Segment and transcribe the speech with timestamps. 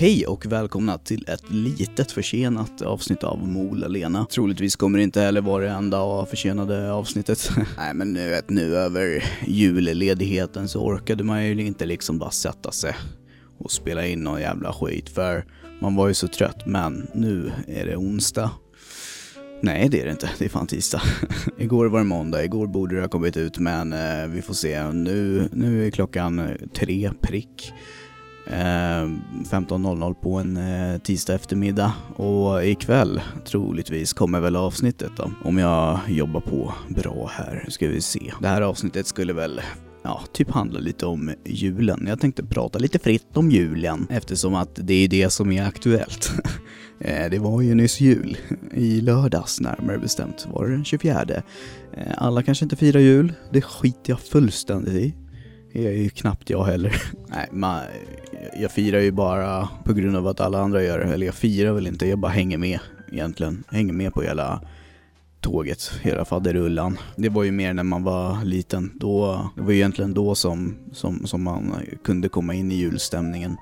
[0.00, 4.26] Hej och välkomna till ett litet försenat avsnitt av Mola Lena.
[4.26, 7.50] Troligtvis kommer det inte heller vara det enda försenade avsnittet.
[7.76, 12.72] Nej men nu, vet, nu över julledigheten så orkade man ju inte liksom bara sätta
[12.72, 12.96] sig
[13.58, 15.44] och spela in någon jävla skit för
[15.80, 16.66] man var ju så trött.
[16.66, 18.50] Men nu är det onsdag.
[19.62, 20.30] Nej, det är det inte.
[20.38, 21.02] Det är fan tisdag.
[21.58, 24.92] igår var det måndag, igår borde det ha kommit ut men eh, vi får se.
[24.92, 27.72] Nu, nu är klockan tre prick.
[28.50, 29.04] Eh,
[29.50, 35.30] 15.00 på en eh, tisdag eftermiddag och ikväll troligtvis kommer väl avsnittet då.
[35.44, 38.32] Om jag jobbar på bra här, ska vi se.
[38.40, 39.60] Det här avsnittet skulle väl
[40.02, 42.06] ja, typ handla lite om julen.
[42.08, 46.32] Jag tänkte prata lite fritt om julen eftersom att det är det som är aktuellt.
[47.00, 48.36] Eh, det var ju nyss jul,
[48.74, 51.42] i lördags närmare bestämt, var det den 24.
[52.16, 55.14] Alla kanske inte firar jul, det skiter jag fullständigt i.
[55.72, 57.02] Det är ju knappt jag heller.
[57.28, 57.80] Nej, man,
[58.56, 61.04] jag firar ju bara på grund av att alla andra gör det.
[61.04, 62.78] Eller jag firar väl inte, jag bara hänger med
[63.12, 63.64] egentligen.
[63.68, 64.60] Hänger med på hela
[65.40, 66.98] tåget, hela faderullan.
[67.16, 68.92] Det var ju mer när man var liten.
[68.94, 71.74] Då, det var ju egentligen då som, som, som man
[72.04, 73.56] kunde komma in i julstämningen.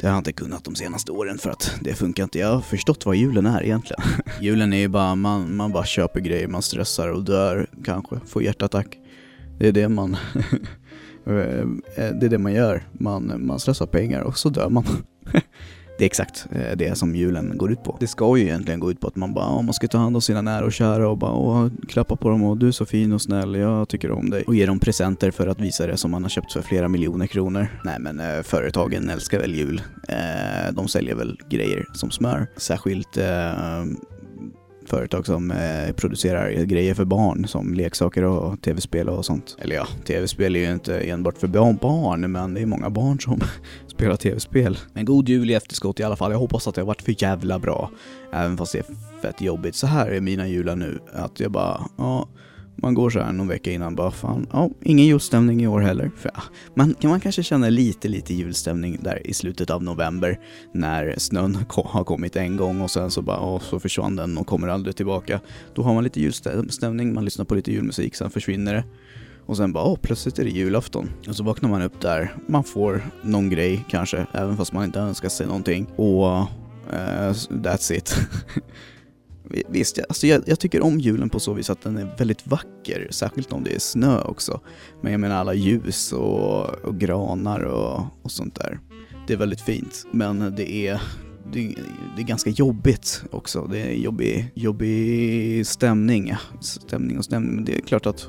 [0.00, 2.38] Det har jag inte kunnat de senaste åren för att det funkar inte.
[2.38, 4.02] Jag har förstått vad julen är egentligen.
[4.40, 8.42] julen är ju bara, man, man bara köper grejer, man stressar och dör kanske, får
[8.42, 8.98] hjärtattack.
[9.58, 10.16] Det är det man
[11.26, 12.82] Eh, eh, det är det man gör.
[12.92, 14.84] Man, man slösar pengar och så dör man.
[15.98, 17.96] det är exakt eh, det som julen går ut på.
[18.00, 20.22] Det ska ju egentligen gå ut på att man bara, man ska ta hand om
[20.22, 23.12] sina nära och kära och bara åh, klappa på dem och du är så fin
[23.12, 24.42] och snäll, jag tycker om dig.
[24.46, 27.26] Och ge dem presenter för att visa det som man har köpt för flera miljoner
[27.26, 27.66] kronor.
[27.84, 29.82] Nej men eh, företagen älskar väl jul.
[30.08, 32.46] Eh, de säljer väl grejer som smör.
[32.56, 33.84] Särskilt eh,
[34.90, 39.56] företag som eh, producerar grejer för barn som leksaker och tv-spel och sånt.
[39.60, 43.40] Eller ja, tv-spel är ju inte enbart för barn, men det är många barn som
[43.86, 44.78] spelar tv-spel.
[44.92, 46.32] Men god jul i efterskott i alla fall.
[46.32, 47.90] Jag hoppas att det har varit för jävla bra.
[48.32, 48.84] Även fast det är
[49.22, 49.74] fett jobbigt.
[49.74, 50.98] Så här är mina jular nu.
[51.12, 52.28] Att jag bara, ja
[52.76, 56.10] man går så här någon vecka innan bara fan, ja, ingen julstämning i år heller.
[56.16, 56.42] För, ja,
[56.74, 60.40] man, kan man kanske känna lite, lite julstämning där i slutet av november
[60.74, 64.46] när snön har kommit en gång och sen så bara, ja, så försvann den och
[64.46, 65.40] kommer aldrig tillbaka.
[65.74, 68.84] Då har man lite julstämning, man lyssnar på lite julmusik, sen försvinner det.
[69.46, 71.10] Och sen bara, åh, plötsligt är det julafton.
[71.28, 74.98] Och så vaknar man upp där, man får någon grej kanske, även fast man inte
[74.98, 75.86] önskar sig någonting.
[75.96, 76.40] Och
[76.92, 78.14] uh, that's it.
[79.68, 83.08] Visst, alltså jag, jag, tycker om julen på så vis att den är väldigt vacker,
[83.10, 84.60] särskilt om det är snö också.
[85.02, 88.80] Men jag menar alla ljus och, och granar och, och sånt där.
[89.26, 91.00] Det är väldigt fint, men det är,
[91.52, 91.74] det,
[92.16, 93.66] det, är ganska jobbigt också.
[93.70, 96.34] Det är jobbig, jobbig stämning.
[96.60, 98.28] Stämning och stämning, men det är klart att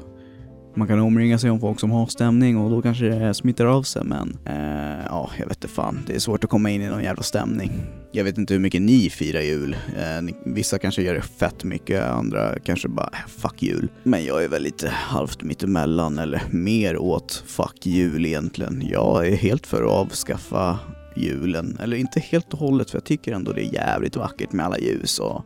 [0.76, 3.84] man kan omringa sig om folk som har stämning och då kanske det smittar av
[3.84, 6.00] sig men eh, ja, jag vet inte fan.
[6.08, 7.72] Det är svårt att komma in i någon jävla stämning.
[8.12, 9.76] Jag vet inte hur mycket ni firar jul.
[9.98, 13.88] Eh, vissa kanske gör det fett mycket, andra kanske bara äh, fuck jul.
[14.04, 18.84] Men jag är väl lite halvt mittemellan eller mer åt fuck jul egentligen.
[18.90, 20.80] Jag är helt för att avskaffa
[21.16, 21.78] julen.
[21.82, 24.78] Eller inte helt och hållet för jag tycker ändå det är jävligt vackert med alla
[24.78, 25.46] ljus och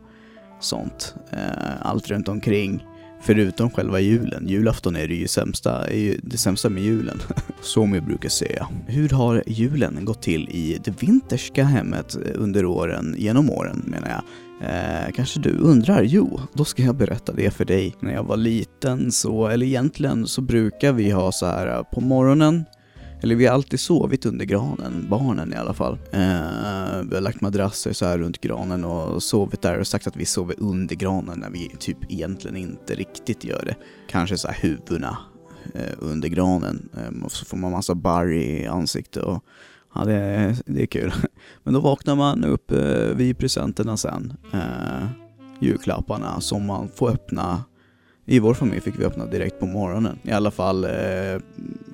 [0.60, 1.14] sånt.
[1.32, 2.84] Eh, allt runt omkring.
[3.26, 4.48] Förutom själva julen.
[4.48, 7.22] Julafton är det ju sämsta, är ju det sämsta med julen.
[7.60, 8.68] Som jag brukar säga.
[8.86, 14.22] Hur har julen gått till i det vinterska hemmet under åren, genom åren menar jag?
[14.70, 16.02] Eh, kanske du undrar?
[16.02, 17.94] Jo, då ska jag berätta det för dig.
[18.00, 22.00] När jag var liten så, eller egentligen så brukar vi ha så här eh, på
[22.00, 22.64] morgonen
[23.26, 25.92] eller vi har alltid sovit under granen, barnen i alla fall.
[25.92, 26.20] Eh,
[27.08, 30.24] vi har lagt madrasser så här runt granen och sovit där och sagt att vi
[30.24, 33.76] sover under granen när vi typ egentligen inte riktigt gör det.
[34.08, 35.18] Kanske så här huvudena
[35.74, 39.44] eh, under granen eh, och så får man massa barr i ansiktet och
[39.94, 41.12] ja, det, det är kul.
[41.62, 44.32] Men då vaknar man upp eh, vid presenterna sen.
[44.52, 45.06] Eh,
[45.60, 47.64] julklapparna som man får öppna
[48.28, 50.18] i vår familj fick vi öppna direkt på morgonen.
[50.22, 50.90] I alla fall eh,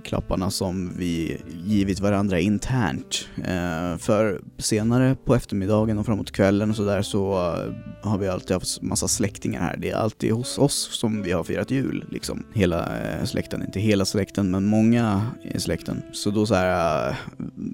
[0.05, 3.29] klapparna som vi givit varandra internt.
[3.37, 8.51] Eh, för senare på eftermiddagen och framåt kvällen och sådär så eh, har vi alltid
[8.51, 9.77] haft massa släktingar här.
[9.77, 12.47] Det är alltid hos oss som vi har firat jul, liksom.
[12.55, 16.03] Hela eh, släkten, inte hela släkten men många i släkten.
[16.13, 17.15] Så då så här eh,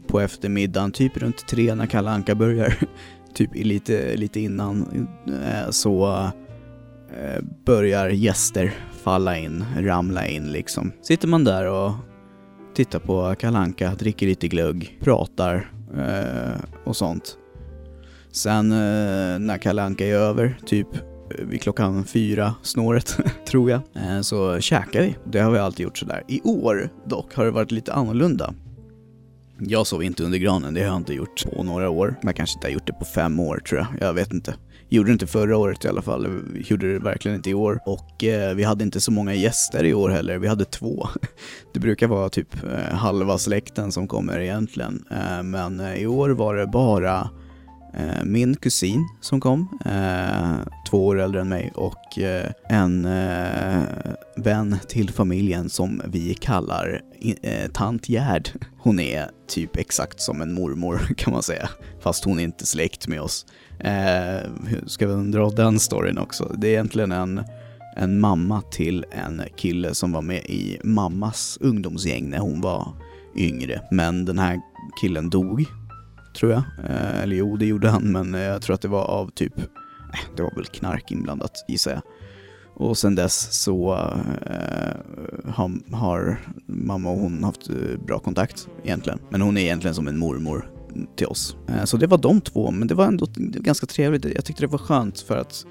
[0.07, 2.75] på eftermiddagen, typ runt tre när Kalle Anka börjar,
[3.35, 6.31] typ lite, lite innan, eh, så
[7.17, 10.93] Eh, börjar gäster falla in, ramla in liksom.
[11.03, 11.93] Sitter man där och
[12.75, 17.37] tittar på Kalanka, dricker lite glögg, pratar eh, och sånt.
[18.33, 23.19] Sen eh, när Kalanka är över, typ eh, vid klockan fyra snåret,
[23.49, 25.17] tror jag, eh, så käkar vi.
[25.25, 26.23] Det har vi alltid gjort sådär.
[26.29, 28.55] I år dock har det varit lite annorlunda.
[29.61, 32.07] Jag sov inte under granen, det har jag inte gjort på några år.
[32.07, 34.55] Men Jag kanske inte har gjort det på fem år tror jag, jag vet inte.
[34.91, 37.81] Gjorde det inte förra året i alla fall, gjorde det verkligen inte i år.
[37.87, 41.09] Och eh, vi hade inte så många gäster i år heller, vi hade två.
[41.73, 45.05] Det brukar vara typ eh, halva släkten som kommer egentligen.
[45.11, 47.31] Eh, men eh, i år var det bara
[47.95, 53.83] eh, min kusin som kom, eh, två år äldre än mig, och eh, en eh,
[54.37, 57.03] vän till familjen som vi kallar
[57.43, 58.49] eh, tant Gerd.
[58.79, 61.69] Hon är typ exakt som en mormor kan man säga,
[62.01, 63.47] fast hon är inte släkt med oss.
[63.81, 64.51] Eh,
[64.87, 66.55] ska vi dra den storyn också?
[66.59, 67.45] Det är egentligen en,
[67.97, 72.93] en mamma till en kille som var med i mammas ungdomsgäng när hon var
[73.37, 73.81] yngre.
[73.91, 74.61] Men den här
[75.01, 75.65] killen dog,
[76.37, 76.63] tror jag.
[76.91, 79.65] Eh, eller jo, det gjorde han, men jag tror att det var av typ, eh,
[80.37, 82.03] det var väl knark inblandat gissar jag.
[82.75, 83.95] Och sen dess så
[84.47, 84.97] eh,
[85.53, 89.19] har, har mamma och hon haft eh, bra kontakt egentligen.
[89.31, 90.71] Men hon är egentligen som en mormor
[91.17, 91.57] till oss.
[91.69, 94.25] Eh, så det var de två, men det var ändå ganska trevligt.
[94.35, 95.67] Jag tyckte det var skönt för att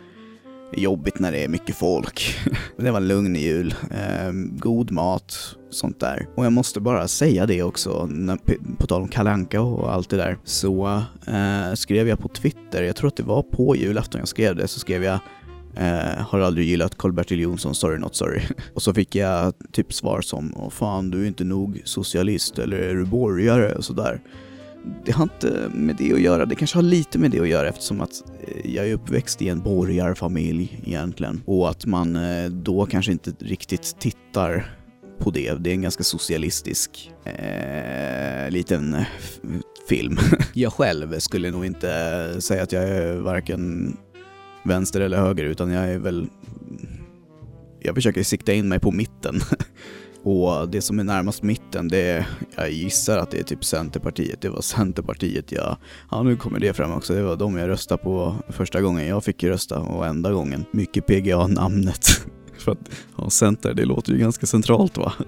[0.72, 2.36] det är jobbigt när det är mycket folk.
[2.78, 6.28] Det var en lugn jul, eh, god mat, sånt där.
[6.36, 8.10] Och jag måste bara säga det också,
[8.78, 12.96] på tal om kalanka och allt det där, så eh, skrev jag på Twitter, jag
[12.96, 15.20] tror att det var på julafton jag skrev det, så skrev jag
[15.80, 18.42] Eh, har aldrig gillat Karl-Bertil Jonsson, sorry not sorry.
[18.74, 22.78] och så fick jag typ svar som, åh fan du är inte nog socialist eller
[22.78, 24.22] är du borgare och sådär.
[25.06, 27.70] Det har inte med det att göra, det kanske har lite med det att göra
[27.70, 31.42] eftersom att eh, jag är uppväxt i en borgarfamilj egentligen.
[31.46, 34.78] Och att man eh, då kanske inte riktigt tittar
[35.20, 35.54] på det.
[35.54, 39.06] Det är en ganska socialistisk eh, liten eh,
[39.90, 40.18] film.
[40.54, 43.94] jag själv skulle nog inte säga att jag är varken
[44.64, 46.28] vänster eller höger, utan jag är väl...
[47.80, 49.36] Jag försöker sikta in mig på mitten.
[50.28, 54.42] Och det som är närmast mitten, det är, jag gissar att det är typ Centerpartiet.
[54.42, 55.78] Det var Centerpartiet jag,
[56.12, 59.24] ja nu kommer det fram också, det var de jag röstade på första gången jag
[59.24, 60.66] fick rösta och enda gången.
[60.72, 62.08] Mycket PGA-namnet.
[62.58, 65.14] För att, ja, Center, det låter ju ganska centralt va?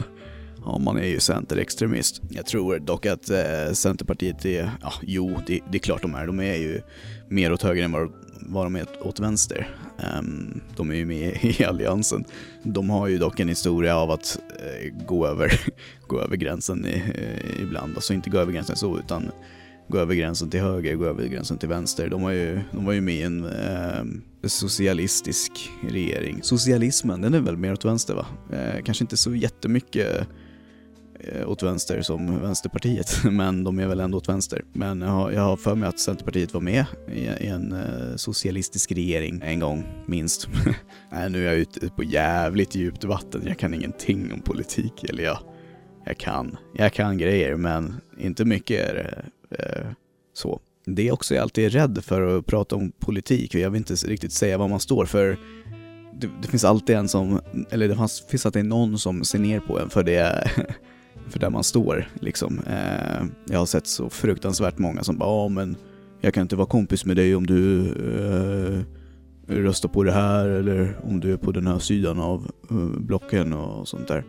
[0.65, 2.21] Ja, man är ju centerextremist.
[2.29, 6.27] Jag tror dock att eh, Centerpartiet är, ja, jo, det, det, är klart de är.
[6.27, 6.81] De är ju
[7.29, 8.11] mer åt höger än vad,
[8.41, 9.67] vad de är åt vänster.
[10.03, 12.25] Um, de är ju med i alliansen.
[12.63, 15.61] De har ju dock en historia av att uh, gå, över,
[16.07, 17.95] gå över gränsen i, uh, ibland.
[17.95, 19.31] Alltså inte gå över gränsen så, utan
[19.87, 22.09] gå över gränsen till höger, gå över gränsen till vänster.
[22.09, 24.03] De var ju, de var ju med i en uh,
[24.43, 25.51] socialistisk
[25.89, 26.39] regering.
[26.43, 28.25] Socialismen, den är väl mer åt vänster va?
[28.85, 30.27] Kanske inte så jättemycket
[31.23, 34.63] Eh, åt vänster som Vänsterpartiet, men de är väl ändå åt vänster.
[34.73, 38.91] Men jag har, jag har för mig att Centerpartiet var med i, en eh, socialistisk
[38.91, 40.49] regering en gång, minst.
[41.11, 45.23] Nej, nu är jag ute på jävligt djupt vatten, jag kan ingenting om politik, eller
[45.23, 45.39] jag,
[46.05, 46.57] jag kan.
[46.73, 49.23] Jag kan grejer, men inte mycket är det
[49.57, 49.91] eh,
[50.33, 50.59] så.
[50.85, 53.93] Det är också jag alltid är rädd för att prata om politik, jag vill inte
[53.93, 55.39] riktigt säga vad man står för.
[56.13, 59.59] Det, det finns alltid en som, eller det finns, finns alltid någon som ser ner
[59.59, 60.51] på en för det
[61.29, 62.59] för där man står liksom.
[62.59, 65.75] Eh, jag har sett så fruktansvärt många som bara, ja men
[66.21, 68.83] jag kan inte vara kompis med dig om du eh,
[69.55, 73.53] röstar på det här eller om du är på den här sidan av eh, blocken
[73.53, 74.23] och sånt där.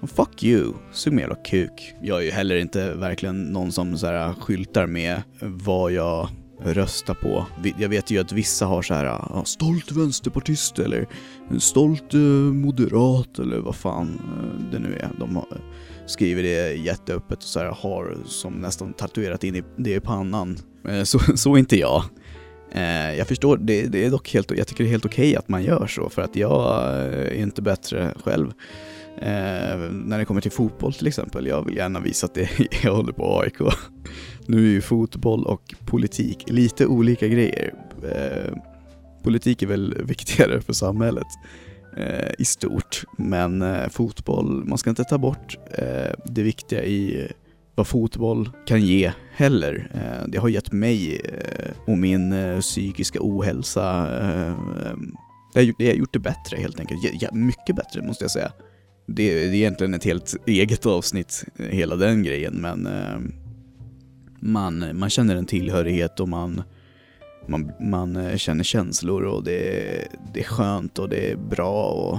[0.00, 1.94] Och fuck you, sug med jävla kuk.
[2.02, 6.28] Jag är ju heller inte verkligen någon som så här skyltar med vad jag
[6.62, 7.46] röstar på.
[7.78, 11.06] Jag vet ju att vissa har så här, stolt vänsterpartist eller
[11.58, 15.10] stolt eh, moderat eller vad fan eh, det nu är.
[15.18, 15.60] De har,
[16.08, 20.58] skriver det jätteöppet och så här, har som nästan tatuerat in det i pannan.
[20.88, 22.04] Eh, så, så inte jag.
[22.72, 25.36] Eh, jag förstår, det, det, är dock helt, jag tycker det är helt okej okay
[25.36, 28.52] att man gör så för att jag eh, är inte bättre själv.
[29.18, 32.50] Eh, när det kommer till fotboll till exempel, jag vill gärna visa att det,
[32.82, 33.74] jag håller på AIK.
[34.46, 37.74] Nu är ju fotboll och politik lite olika grejer.
[38.04, 38.58] Eh,
[39.22, 41.26] politik är väl viktigare för samhället
[41.96, 43.04] eh, i stort.
[43.18, 47.30] Men eh, fotboll, man ska inte ta bort eh, det viktiga i eh,
[47.74, 49.90] vad fotboll kan ge heller.
[49.94, 54.06] Eh, det har gett mig eh, och min eh, psykiska ohälsa,
[55.54, 57.00] det har, det har gjort det bättre helt enkelt.
[57.20, 58.52] Ja, mycket bättre måste jag säga.
[59.06, 62.88] Det, det är egentligen ett helt eget avsnitt, hela den grejen, men
[64.40, 66.62] man, man känner en tillhörighet och man
[67.48, 71.84] man, man eh, känner känslor och det är, det är skönt och det är bra
[71.84, 72.18] och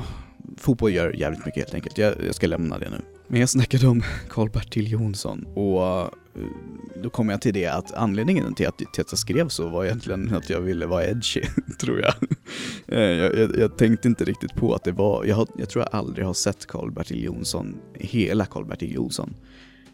[0.57, 1.97] fotboll gör jävligt mycket helt enkelt.
[1.97, 3.01] Jag, jag ska lämna det nu.
[3.27, 6.09] Men jag snackade om Karl-Bertil Jonsson och eh,
[7.03, 9.85] då kom jag till det att anledningen till att, till att jag skrev så var
[9.85, 11.41] egentligen att jag ville vara edgy,
[11.79, 12.13] tror jag.
[12.87, 13.57] Eh, jag, jag.
[13.57, 16.33] jag, tänkte inte riktigt på att det var, jag, har, jag tror jag aldrig har
[16.33, 19.33] sett Karl-Bertil Jonsson, hela Karl-Bertil Jonsson.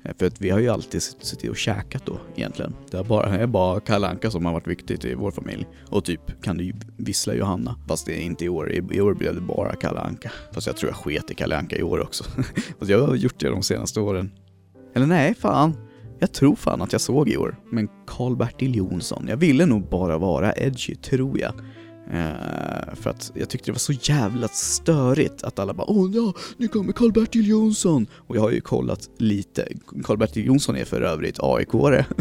[0.06, 2.76] Eh, för att vi har ju alltid suttit och käkat då egentligen.
[2.92, 5.68] Det är bara, är bara Kalle Anka som har varit viktigt i vår familj.
[5.90, 7.76] Och typ kan du vissla Johanna.
[7.88, 8.72] Fast det är inte i år.
[8.72, 10.32] I, i år blev det bara Kalle Anka.
[10.52, 12.24] Fast jag tror jag sket i Kalle Anka i år också.
[12.80, 14.32] Fast jag har gjort det de senaste åren.
[14.96, 15.78] Eller nej, fan.
[16.20, 17.56] Jag tror fan att jag såg i år.
[17.72, 19.26] Men Karl-Bertil Jonsson.
[19.28, 21.54] Jag ville nog bara vara edgy, tror jag.
[22.12, 26.34] Eh, för att jag tyckte det var så jävla störigt att alla bara Åh ja,
[26.58, 28.08] nu kommer Karl-Bertil Jonsson!
[28.14, 29.68] Och jag har ju kollat lite.
[30.04, 32.06] Karl-Bertil Jonsson är för övrigt AIK-are.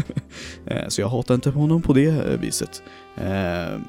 [0.65, 2.83] Eh, så jag hatar inte honom på det eh, viset.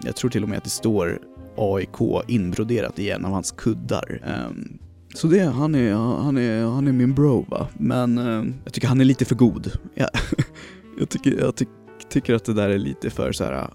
[0.04, 1.18] Jag tror till och med att det står
[1.56, 4.20] AIK inbroderat i en av hans kuddar.
[4.24, 4.78] Ehm,
[5.14, 7.68] så det, han är, han är, han är min bro va.
[7.78, 8.16] Men
[8.64, 9.72] jag tycker han är lite för god.
[10.98, 11.66] Jag tycker, jag ty
[12.08, 13.70] tycker att det där är lite för så här.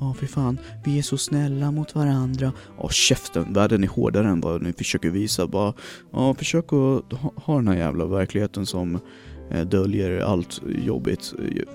[0.00, 2.52] Ja, fy fan, vi är så snälla mot varandra.
[2.78, 5.46] Ja, käften, världen är hårdare än vad ni försöker visa.
[5.46, 5.74] Bara,
[6.12, 8.98] ja, försök att ha, ha den här jävla verkligheten som
[9.50, 11.34] eh, döljer allt jobbigt.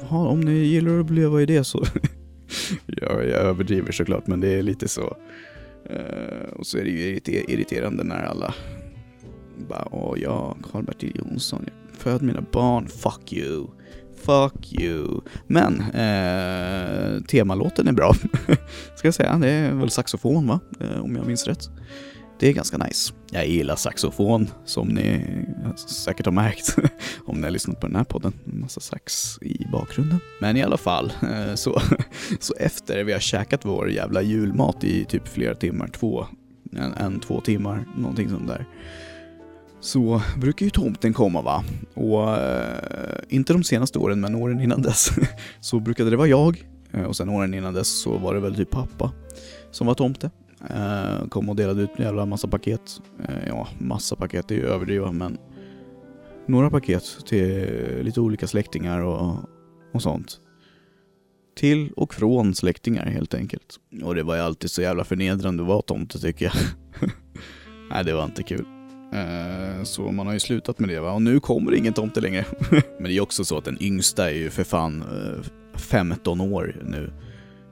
[0.09, 1.83] Ja, om ni gillar att leva i det så...
[2.85, 5.17] ja, jag överdriver såklart, men det är lite så.
[5.89, 8.53] Eh, och så är det ju irriterande när alla
[9.69, 13.67] bara, åh ja, Karl-Bertil Jonsson, jag föd mina barn, fuck you.
[14.25, 15.21] Fuck you.
[15.47, 18.13] Men, eh, temalåten är bra.
[18.95, 19.37] Ska jag säga.
[19.37, 20.59] Det är väl saxofon va?
[20.79, 21.69] Eh, om jag minns rätt.
[22.39, 23.13] Det är ganska nice.
[23.31, 25.25] Jag gillar saxofon, som ni
[25.87, 26.75] säkert har märkt
[27.25, 28.33] om ni har lyssnat på den här podden.
[28.53, 30.19] En massa sax i bakgrunden.
[30.39, 31.81] Men i alla fall, eh, så,
[32.39, 36.25] så efter vi har käkat vår jävla julmat i typ flera timmar, två,
[36.71, 38.65] en, en två timmar, någonting sånt där
[39.83, 41.63] så brukar ju tomten komma va.
[41.93, 45.09] Och eh, inte de senaste åren, men åren innan dess
[45.59, 46.67] så brukade det vara jag.
[46.91, 49.11] Eh, och sen åren innan dess så var det väl typ pappa
[49.71, 50.31] som var tomte.
[50.69, 53.01] Eh, kom och delade ut en jävla massa paket.
[53.27, 55.37] Eh, ja, massa paket, det är ju överdriva, men
[56.47, 57.67] några paket till
[58.01, 59.35] lite olika släktingar och,
[59.93, 60.39] och sånt.
[61.55, 63.79] Till och från släktingar helt enkelt.
[64.03, 66.53] Och det var ju alltid så jävla förnedrande att vara tomte tycker jag.
[67.89, 68.65] Nej, det var inte kul.
[69.13, 72.46] Eh, Så man har ju slutat med det va, och nu kommer ingen tomte längre.
[72.72, 75.43] Men det är också så att den yngsta är ju för fan eh,
[75.79, 77.12] 15 år nu.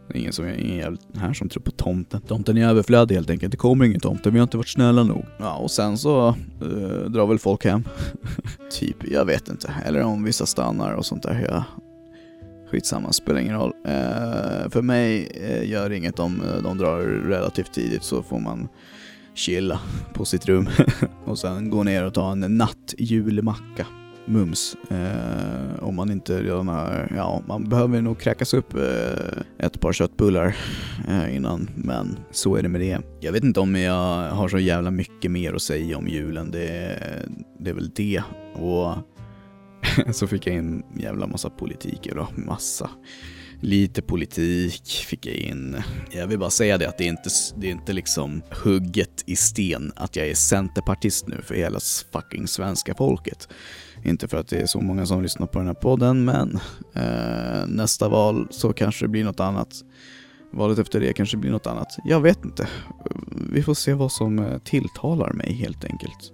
[0.08, 2.22] Det är ingen, som, ingen här som tror på tomten.
[2.22, 5.26] Tomten är överflödig helt enkelt, det kommer ingen tomte, vi har inte varit snälla nog.
[5.40, 6.28] Ja, och sen så
[6.62, 7.84] eh, drar väl folk hem.
[8.72, 9.74] typ, jag vet inte.
[9.86, 11.48] Eller om vissa stannar och sånt där.
[11.50, 11.64] Ja.
[12.72, 13.74] Skitsamma, spelar ingen roll.
[13.86, 18.68] Eh, för mig eh, gör inget om eh, de drar relativt tidigt så får man
[19.36, 19.80] chilla
[20.14, 20.70] på sitt rum
[21.26, 23.88] och sen gå ner och ta en nattjulmacka.
[24.26, 24.78] Mums.
[24.90, 29.94] Eh, om man inte redan har, ja, man behöver nog kräkas upp eh, ett par
[29.94, 30.56] köttbullar
[31.08, 33.00] eh, innan, men så är det med det.
[33.20, 37.00] Jag vet inte om jag har så jävla mycket mer att säga om julen, det,
[37.60, 38.24] det är väl det.
[38.54, 38.96] Och
[40.16, 42.90] så fick jag in jävla massa politik, eller massa.
[43.63, 45.84] Lite politik fick jag in.
[46.12, 49.36] Jag vill bara säga det att det är inte, det är inte liksom hugget i
[49.36, 51.80] sten att jag är centerpartist nu för hela
[52.12, 53.48] fucking svenska folket.
[54.03, 56.60] Inte för att det är så många som lyssnar på den här podden, men
[56.96, 59.74] eh, nästa val så kanske det blir något annat.
[60.53, 61.88] Valet efter det kanske blir något annat.
[62.06, 62.68] Jag vet inte.
[63.51, 66.32] Vi får se vad som eh, tilltalar mig helt enkelt.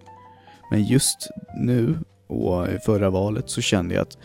[0.72, 4.18] Men just nu och i förra valet så kände jag att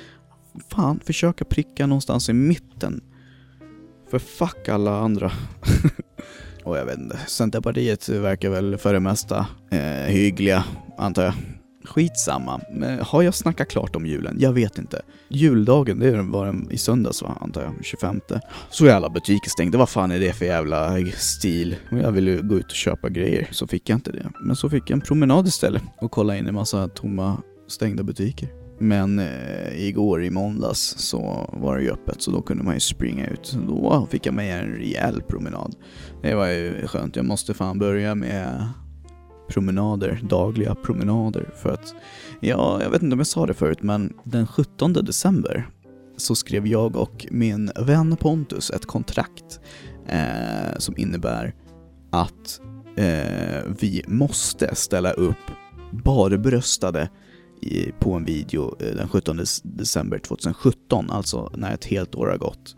[0.69, 3.01] fan, försöka pricka någonstans i mitten.
[4.11, 5.33] För fuck alla andra.
[6.65, 10.65] och jag vet inte, Centerpartiet verkar väl för det mesta eh, hyggliga,
[10.99, 11.35] antar jag.
[11.85, 14.37] Skitsamma, men har jag snackat klart om julen?
[14.39, 15.03] Jag vet inte.
[15.29, 18.21] Juldagen, det var den i söndags va, antar jag, 25.
[18.71, 21.77] Så är alla butiker stängda, vad fan är det för jävla stil?
[21.91, 24.31] Och jag ville gå ut och köpa grejer, så fick jag inte det.
[24.41, 28.62] Men så fick jag en promenad istället och kolla in en massa tomma, stängda butiker.
[28.79, 32.81] Men eh, igår i måndags så var det ju öppet så då kunde man ju
[32.81, 33.57] springa ut.
[33.69, 35.75] Då fick jag med en rejäl promenad.
[36.23, 37.17] Det var ju skönt.
[37.17, 38.69] Jag måste fan börja med
[39.49, 41.51] promenader, dagliga promenader.
[41.57, 41.95] För att,
[42.41, 45.69] ja, jag vet inte om jag sa det förut, men den 17 december
[46.17, 49.61] så skrev jag och min vän Pontus ett kontrakt
[50.09, 51.55] eh, som innebär
[52.11, 52.61] att
[52.97, 55.51] eh, vi måste ställa upp
[55.91, 57.09] barbröstade
[57.63, 62.37] i, på en video eh, den 17 december 2017, alltså när ett helt år har
[62.37, 62.77] gått.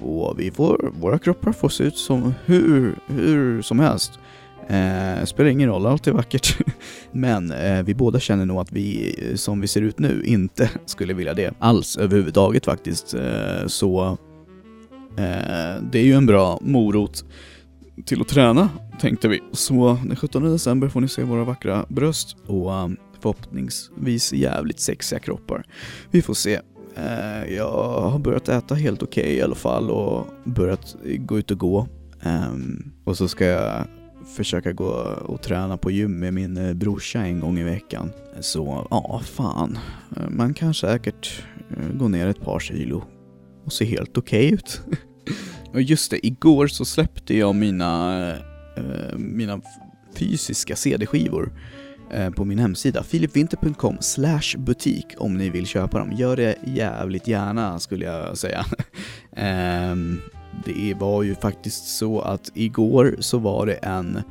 [0.00, 4.12] Och vi får, våra kroppar får se ut som hur, hur som helst.
[4.68, 6.58] Eh, spelar ingen roll, allt är vackert.
[7.12, 10.70] Men eh, vi båda känner nog att vi, eh, som vi ser ut nu, inte
[10.86, 13.14] skulle vilja det alls överhuvudtaget faktiskt.
[13.14, 14.18] Eh, så
[15.16, 17.24] eh, det är ju en bra morot
[18.04, 18.68] till att träna,
[19.00, 19.40] tänkte vi.
[19.52, 22.88] Så den 17 december får ni se våra vackra bröst och eh,
[23.24, 25.66] förhoppningsvis jävligt sexiga kroppar.
[26.10, 26.60] Vi får se.
[26.96, 31.50] Eh, jag har börjat äta helt okej okay i alla fall och börjat gå ut
[31.50, 31.88] och gå.
[32.22, 33.86] Ehm, och så ska jag
[34.36, 34.90] försöka gå
[35.26, 38.10] och träna på gym med min eh, brorsa en gång i veckan.
[38.40, 39.78] Så ja, fan.
[40.28, 43.04] Man kan säkert eh, gå ner ett par kilo
[43.64, 44.80] och se helt okej okay ut.
[45.72, 48.30] och just det, igår så släppte jag mina,
[48.76, 49.60] eh, mina
[50.14, 51.52] fysiska CD-skivor
[52.10, 56.12] Eh, på min hemsida, filipvinter.com slash butik om ni vill köpa dem.
[56.12, 58.64] Gör det jävligt gärna skulle jag säga.
[59.36, 60.20] Ehm,
[60.64, 64.22] det var ju faktiskt så att igår så var det en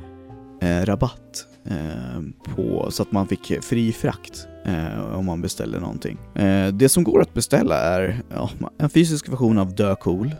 [0.60, 6.18] eh, rabatt ehm, på, så att man fick fri frakt eh, om man beställer någonting.
[6.34, 10.30] Eh, det som går att beställa är ja, en fysisk version av Dö Cool,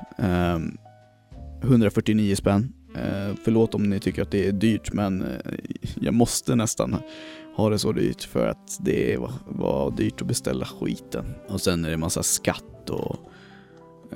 [1.63, 2.73] 149 spänn.
[2.95, 5.55] Eh, förlåt om ni tycker att det är dyrt men eh,
[6.01, 6.97] jag måste nästan
[7.57, 11.25] ha det så dyrt för att det var, var dyrt att beställa skiten.
[11.49, 13.17] Och sen är det massa skatt och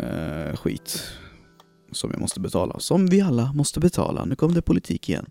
[0.03, 1.03] eh, skit
[1.93, 2.81] som jag måste betala.
[2.81, 4.25] Som vi alla måste betala.
[4.25, 5.27] Nu kom det politik igen.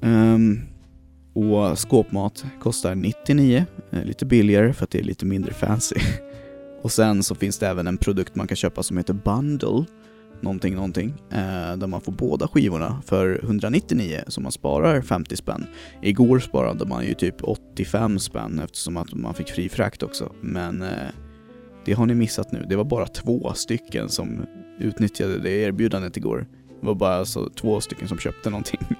[0.00, 0.60] Um,
[1.34, 5.96] och skåpmat kostar 99, lite billigare för att det är lite mindre fancy.
[6.82, 9.84] och sen så finns det även en produkt man kan köpa som heter Bundle,
[10.42, 15.66] någonting någonting, eh, där man får båda skivorna för 199 så man sparar 50 spänn.
[16.02, 20.82] Igår sparade man ju typ 85 spänn eftersom att man fick fri frakt också, men
[20.82, 21.08] eh,
[21.84, 22.66] det har ni missat nu.
[22.68, 24.46] Det var bara två stycken som
[24.78, 26.46] utnyttjade det erbjudandet igår.
[26.80, 28.80] Det var bara alltså två stycken som köpte någonting.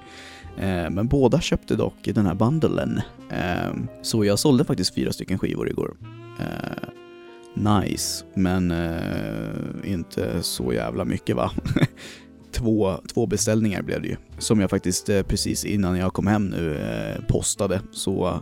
[0.59, 3.01] Eh, men båda köpte dock den här bundlen.
[3.29, 5.95] Eh, så jag sålde faktiskt fyra stycken skivor igår.
[6.39, 6.89] Eh,
[7.57, 11.51] Nice, men eh, inte så jävla mycket va?
[12.51, 14.15] två, två beställningar blev det ju.
[14.37, 17.81] Som jag faktiskt eh, precis innan jag kom hem nu eh, postade.
[17.91, 18.39] Så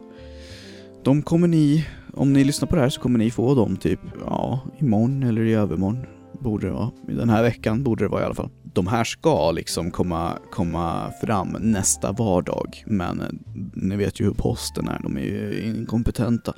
[1.03, 3.99] de kommer ni, om ni lyssnar på det här så kommer ni få dem typ,
[4.25, 6.05] ja, imorgon eller i övermorgon.
[6.39, 6.91] Borde det vara.
[7.07, 8.49] Den här veckan borde det vara i alla fall.
[8.63, 13.41] De här ska liksom komma, komma fram nästa vardag, men
[13.73, 16.53] ni vet ju hur posten är, de är ju inkompetenta.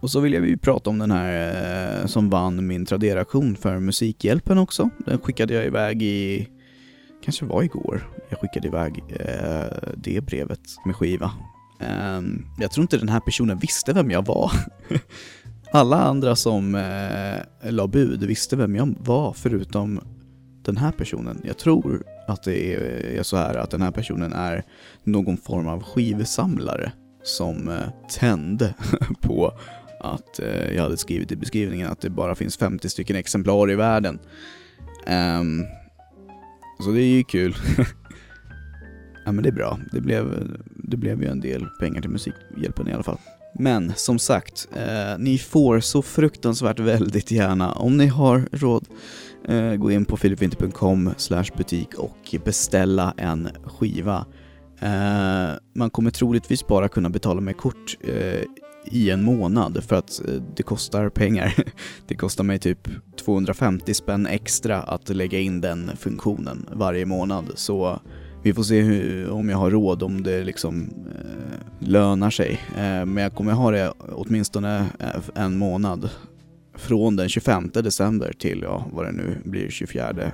[0.00, 3.78] Och så vill jag ju prata om den här eh, som vann min Tradera-auktion för
[3.78, 4.90] Musikhjälpen också.
[5.06, 6.48] Den skickade jag iväg i,
[7.24, 11.32] kanske var igår, jag skickade iväg eh, det brevet med skiva.
[11.80, 12.20] Eh,
[12.58, 14.52] jag tror inte den här personen visste vem jag var.
[15.72, 20.00] Alla andra som eh, la bud visste vem jag var förutom
[20.62, 21.40] den här personen.
[21.44, 22.74] Jag tror att det
[23.18, 24.64] är så här att den här personen är
[25.04, 28.74] någon form av skivsamlare som eh, tände
[29.20, 29.52] på
[30.00, 33.74] att eh, jag hade skrivit i beskrivningen att det bara finns 50 stycken exemplar i
[33.74, 34.18] världen.
[35.40, 35.66] Um,
[36.84, 37.56] så det är ju kul.
[39.24, 39.78] ja men det är bra.
[39.92, 43.18] Det blev, det blev ju en del pengar till Musikhjälpen i alla fall.
[43.54, 48.86] Men som sagt, eh, ni får så fruktansvärt väldigt gärna, om ni har råd,
[49.48, 51.14] eh, gå in på filipvinter.com
[51.56, 54.26] butik och beställa en skiva.
[54.80, 58.42] Eh, man kommer troligtvis bara kunna betala med kort eh,
[58.90, 61.54] i en månad för att eh, det kostar pengar.
[62.06, 67.44] Det kostar mig typ 250 spänn extra att lägga in den funktionen varje månad.
[67.54, 68.00] Så
[68.42, 72.60] vi får se hur, om jag har råd, om det liksom eh, lönar sig.
[72.76, 76.10] Eh, men jag kommer ha det åtminstone eh, en månad.
[76.74, 80.32] Från den 25 december till, ja, vad det nu blir, 24,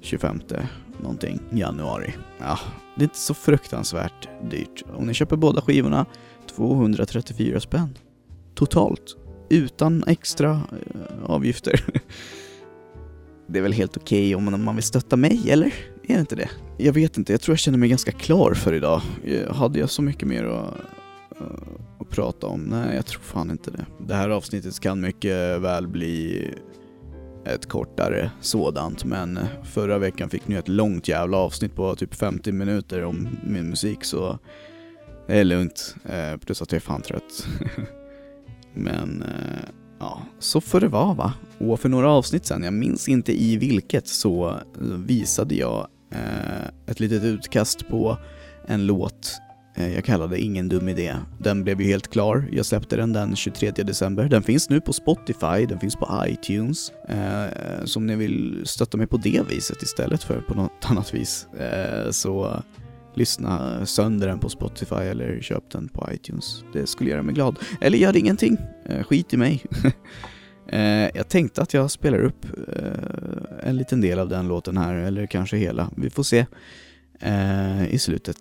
[0.00, 0.40] 25
[1.02, 2.14] någonting, januari.
[2.38, 2.58] Ja,
[2.96, 4.84] det är inte så fruktansvärt dyrt.
[4.94, 6.06] Om ni köper båda skivorna,
[6.60, 7.98] 234 spänn.
[8.54, 9.16] Totalt.
[9.48, 11.84] Utan extra eh, avgifter.
[13.46, 15.74] det är väl helt okej okay om man vill stötta mig, eller?
[16.02, 16.50] Är det inte det?
[16.78, 19.02] Jag vet inte, jag tror jag känner mig ganska klar för idag.
[19.24, 20.74] Eh, hade jag så mycket mer att,
[21.40, 21.46] eh,
[22.00, 22.60] att prata om?
[22.60, 23.86] Nej, jag tror fan inte det.
[24.06, 26.46] Det här avsnittet kan mycket väl bli
[27.44, 32.14] ett kortare sådant, men eh, förra veckan fick ni ett långt jävla avsnitt på typ
[32.14, 34.38] 50 minuter om min musik, så
[35.30, 35.94] det är lugnt.
[36.04, 37.46] Eh, plus att jag är fan trött.
[38.74, 41.32] men eh, Ja, så får det vara va.
[41.58, 44.60] Och för några avsnitt sen, jag minns inte i vilket, så
[45.06, 48.16] visade jag eh, ett litet utkast på
[48.66, 49.32] en låt
[49.76, 51.14] eh, jag kallade Ingen dum idé.
[51.38, 52.48] Den blev ju helt klar.
[52.52, 54.24] Jag släppte den den 23 december.
[54.24, 56.92] Den finns nu på Spotify, den finns på iTunes.
[57.08, 61.14] Eh, så om ni vill stötta mig på det viset istället för på något annat
[61.14, 62.62] vis eh, så
[63.14, 66.64] lyssna sönder den på Spotify eller köp den på iTunes.
[66.72, 67.58] Det skulle göra mig glad.
[67.80, 68.56] Eller gör ingenting.
[68.86, 69.64] Eh, skit i mig.
[70.72, 74.94] Eh, jag tänkte att jag spelar upp eh, en liten del av den låten här,
[74.94, 75.90] eller kanske hela.
[75.96, 76.46] Vi får se.
[77.88, 78.36] i slutet.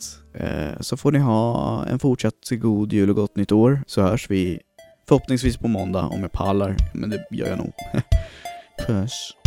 [0.79, 4.59] Så får ni ha en fortsatt god jul och gott nytt år, så hörs vi
[5.07, 7.73] förhoppningsvis på måndag om jag pallar, men det gör jag nog.
[8.87, 9.38] Puss.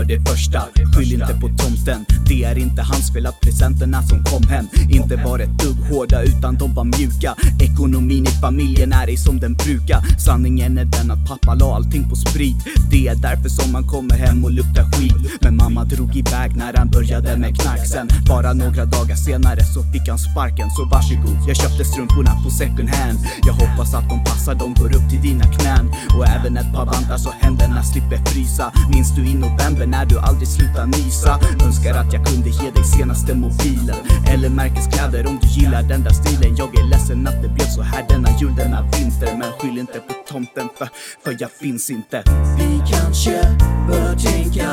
[0.00, 0.62] För det första,
[0.94, 5.16] skyll inte på tomten Det är inte hans fel att presenterna som kom hem Inte
[5.16, 7.34] var ett dugg hårda utan de var mjuka.
[7.60, 10.00] Ekonomin i familjen är ej som den brukar.
[10.18, 12.56] Sanningen är den att pappa la allting på sprit.
[12.90, 15.40] Det är därför som man kommer hem och luktar skit.
[15.40, 19.80] Men mamma drog iväg när han började med knark Sen bara några dagar senare så
[19.92, 23.18] fick han sparken Så varsågod, jag köpte strumporna på second hand.
[23.46, 25.92] Jag hoppas att de passar, de går upp till dina knän.
[26.16, 28.72] Och även ett par vantar så händerna slipper frysa.
[28.92, 32.84] Minns du i november när du aldrig slutar nysa Önskar att jag kunde ge dig
[32.84, 33.96] senaste mobilen.
[34.26, 36.56] Eller märkeskläder om du gillar den där stilen.
[36.56, 39.36] Jag är ledsen att det blev så här denna jul, denna vinter.
[39.38, 40.88] Men skyll inte på tomten för,
[41.24, 42.22] för jag finns inte.
[42.58, 43.56] Vi kanske
[43.88, 44.72] bör tänka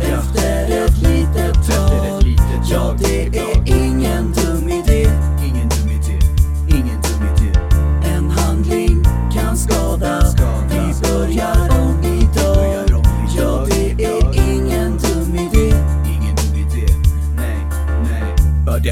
[0.00, 2.08] efter ett litet tag.
[2.70, 4.87] Ja, det är ingen dum idé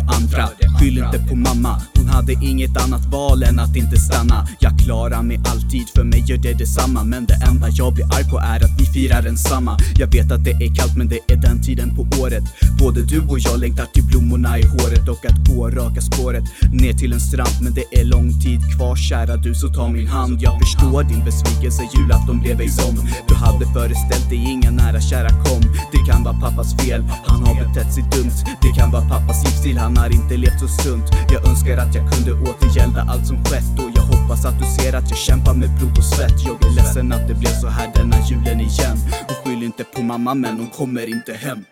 [0.06, 1.82] andra, skyll inte på mamma.
[2.06, 4.48] Hon hade inget annat val än att inte stanna.
[4.58, 7.04] Jag klarar mig alltid, för mig gör det detsamma.
[7.04, 9.78] Men det enda jag blir arg på är att vi firar ensamma.
[9.98, 12.44] Jag vet att det är kallt men det är den tiden på året.
[12.78, 16.92] Både du och jag längtar till blommorna i håret och att gå raka spåret ner
[16.92, 17.56] till en strand.
[17.62, 20.42] Men det är lång tid kvar kära du så ta min hand.
[20.42, 22.94] Jag förstår din besvikelse, julafton blev ej som
[23.28, 25.62] Du hade föreställt dig inga nära kära kom.
[25.92, 28.36] Det kan vara pappas fel, han har betett sig dumt.
[28.62, 32.12] Det kan vara pappas livsstil, han har inte levt så sunt Jag önskar att jag
[32.12, 33.78] kunde återgälda allt som skett.
[33.78, 36.44] Och jag hoppas att du ser att jag kämpar med blod och svett.
[36.44, 38.96] Jag är ledsen att det blev så här denna julen igen.
[39.28, 41.64] Och skyll inte på mamma men hon kommer inte hem.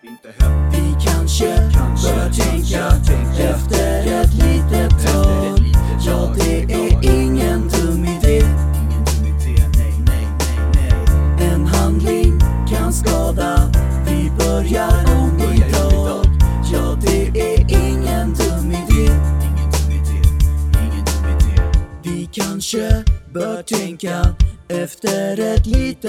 [0.72, 1.70] Vi kanske
[2.02, 2.86] bör tänka
[3.50, 5.63] efter ett litet tag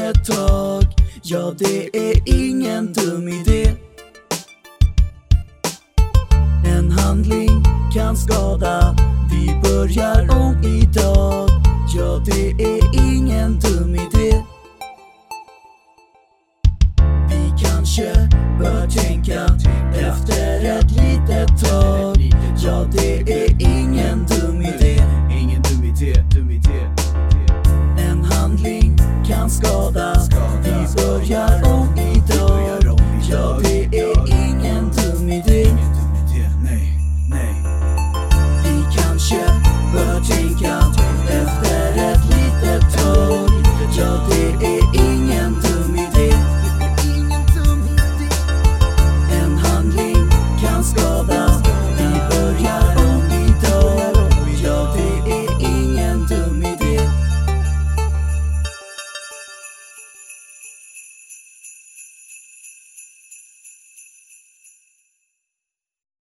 [0.09, 0.83] ett tag.
[1.21, 3.73] Ja, det är ingen dum idé.
[6.65, 7.63] En handling
[7.93, 8.95] kan skada.
[9.31, 11.49] Vi börjar om idag.
[11.95, 14.43] Ja, det är ingen dum idé.
[17.29, 19.45] Vi kanske bör tänka
[19.93, 22.31] efter ett litet tag.
[22.57, 25.03] Ja, det är ingen dum idé.
[25.41, 26.84] Ingen dum idé, dum idé.